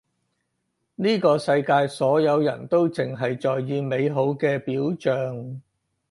[0.95, 5.61] 呢個世界所有人都淨係在意美好嘅表象